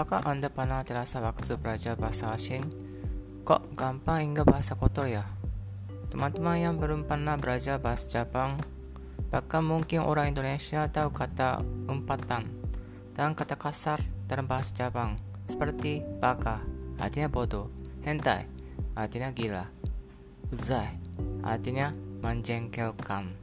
Apakah 0.00 0.24
Anda 0.32 0.48
pernah 0.48 0.80
terasa 0.80 1.20
waktu 1.20 1.60
belajar 1.60 1.92
bahasa 1.92 2.32
asing? 2.32 2.64
Kok 3.44 3.76
gampang 3.76 4.24
hingga 4.24 4.48
bahasa 4.48 4.72
kotor 4.72 5.04
ya? 5.04 5.28
Teman-teman 6.08 6.56
yang 6.56 6.80
belum 6.80 7.04
pernah 7.04 7.36
belajar 7.36 7.76
bahasa 7.76 8.08
Jepang, 8.08 8.56
bahkan 9.28 9.60
mungkin 9.60 10.00
orang 10.00 10.32
Indonesia 10.32 10.88
tahu 10.88 11.12
kata 11.12 11.60
umpatan 11.84 12.48
dan 13.12 13.36
kata 13.36 13.60
kasar 13.60 14.00
dalam 14.24 14.48
bahasa 14.48 14.72
Jepang, 14.72 15.20
seperti 15.44 16.00
baka, 16.16 16.64
artinya 16.96 17.28
bodoh, 17.28 17.68
hentai, 18.00 18.48
artinya 18.96 19.28
gila, 19.36 19.68
uzai, 20.48 20.96
artinya 21.44 21.92
menjengkelkan. 22.24 23.36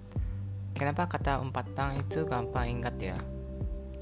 Kenapa 0.73 1.05
kata 1.05 1.37
umpatan 1.37 2.01
itu 2.01 2.25
gampang 2.25 2.81
ingat 2.81 2.97
ya? 2.97 3.36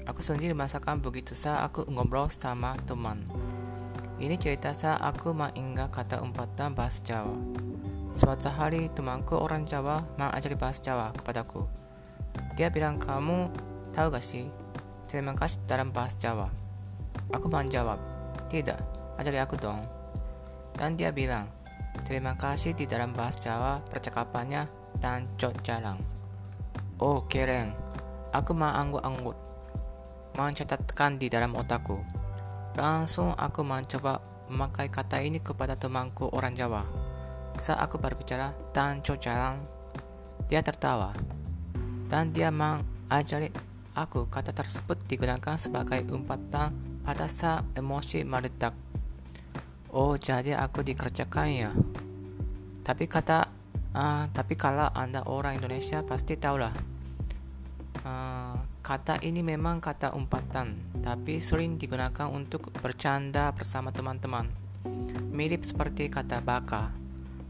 Aku 0.06 0.22
sendiri 0.22 0.54
merasakan 0.54 1.02
begitu 1.02 1.34
saat 1.34 1.66
aku 1.66 1.82
ngobrol 1.90 2.30
sama 2.30 2.78
teman. 2.86 3.26
Ini 4.22 4.38
cerita 4.38 4.70
saat 4.70 5.02
aku 5.02 5.34
mengingat 5.34 5.90
kata 5.90 6.22
umpatan 6.22 6.78
bahasa 6.78 7.02
Jawa. 7.02 7.34
Suatu 8.14 8.46
hari 8.46 8.86
temanku 8.94 9.34
orang 9.34 9.66
Jawa 9.66 10.06
mengajari 10.14 10.54
bahasa 10.54 10.78
Jawa 10.78 11.10
kepadaku. 11.10 11.66
Dia 12.54 12.70
bilang 12.70 13.02
kamu 13.02 13.50
tahu 13.90 14.14
gak 14.14 14.22
sih 14.22 14.46
terima 15.10 15.34
kasih 15.34 15.58
dalam 15.66 15.90
bahasa 15.90 16.22
Jawa. 16.22 16.54
Aku 17.34 17.50
menjawab, 17.50 17.98
tidak, 18.46 18.78
ajari 19.18 19.42
aku 19.42 19.58
dong. 19.58 19.82
Dan 20.78 20.94
dia 20.94 21.10
bilang, 21.10 21.50
terima 22.06 22.38
kasih 22.38 22.78
di 22.78 22.86
dalam 22.86 23.10
bahasa 23.10 23.50
Jawa 23.50 23.82
percakapannya 23.90 24.70
dan 25.02 25.26
cok 25.34 25.66
jarang. 25.66 25.98
Oh 27.02 27.26
keren, 27.26 27.74
aku 28.30 28.54
mau 28.54 28.70
anggut-anggut 28.70 29.45
mencatatkan 30.36 31.16
di 31.16 31.32
dalam 31.32 31.56
otakku. 31.56 31.98
Langsung 32.76 33.32
aku 33.32 33.64
mencoba 33.64 34.20
memakai 34.52 34.92
kata 34.92 35.24
ini 35.24 35.40
kepada 35.40 35.74
temanku 35.74 36.28
orang 36.30 36.52
Jawa. 36.52 36.84
Saat 37.56 37.80
aku 37.80 37.96
berbicara 37.96 38.52
dan 38.76 39.00
jarang, 39.00 39.56
dia 40.46 40.60
tertawa. 40.60 41.16
Dan 42.06 42.30
dia 42.30 42.52
mengajari 42.52 43.50
aku 43.96 44.28
kata 44.28 44.52
tersebut 44.52 45.08
digunakan 45.08 45.56
sebagai 45.56 46.04
umpatan 46.12 46.70
pada 47.00 47.26
saat 47.26 47.64
emosi 47.72 48.22
meledak. 48.28 48.76
Oh, 49.96 50.20
jadi 50.20 50.60
aku 50.60 50.84
dikerjakan 50.84 51.48
ya. 51.48 51.72
Tapi 52.84 53.08
kata, 53.08 53.48
uh, 53.96 54.28
tapi 54.30 54.54
kalau 54.54 54.92
anda 54.92 55.24
orang 55.24 55.56
Indonesia 55.56 56.04
pasti 56.04 56.36
tahulah. 56.36 56.74
Uh, 58.04 58.75
Kata 58.86 59.18
ini 59.26 59.42
memang 59.42 59.82
kata 59.82 60.14
umpatan, 60.14 60.78
tapi 61.02 61.42
sering 61.42 61.74
digunakan 61.74 62.30
untuk 62.30 62.70
bercanda 62.70 63.50
bersama 63.50 63.90
teman-teman. 63.90 64.46
Mirip 65.34 65.66
seperti 65.66 66.06
kata 66.06 66.38
baka. 66.38 66.94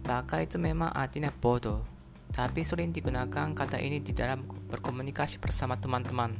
Baka 0.00 0.40
itu 0.40 0.56
memang 0.56 0.88
artinya 0.96 1.28
bodoh, 1.28 1.84
tapi 2.32 2.64
sering 2.64 2.88
digunakan 2.88 3.52
kata 3.52 3.76
ini 3.76 4.00
di 4.00 4.16
dalam 4.16 4.48
berkomunikasi 4.48 5.36
bersama 5.36 5.76
teman-teman. 5.76 6.32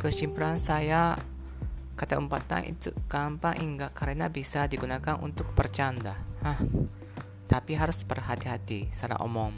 Kesimpulan 0.00 0.56
saya, 0.56 1.12
kata 1.92 2.16
umpatan 2.16 2.64
itu 2.64 2.96
gampang 3.12 3.60
ingat 3.60 3.92
karena 3.92 4.32
bisa 4.32 4.64
digunakan 4.72 5.20
untuk 5.20 5.52
bercanda. 5.52 6.16
Hah, 6.40 6.56
tapi 7.44 7.76
harus 7.76 8.08
berhati-hati 8.08 8.88
secara 8.88 9.20
umum. 9.20 9.52